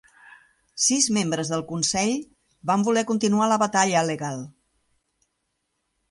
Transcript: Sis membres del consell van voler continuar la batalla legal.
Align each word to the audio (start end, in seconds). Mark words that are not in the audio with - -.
Sis 0.83 1.07
membres 1.17 1.49
del 1.51 1.63
consell 1.71 2.13
van 2.71 2.85
voler 2.87 3.03
continuar 3.11 3.49
la 3.51 3.59
batalla 3.65 4.01
legal. 4.11 4.41